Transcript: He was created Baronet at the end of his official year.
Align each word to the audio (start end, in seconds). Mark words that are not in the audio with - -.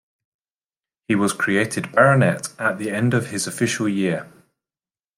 He 1.07 1.13
was 1.13 1.31
created 1.31 1.91
Baronet 1.91 2.59
at 2.59 2.79
the 2.79 2.89
end 2.89 3.13
of 3.13 3.27
his 3.29 3.45
official 3.45 3.87
year. 3.87 4.33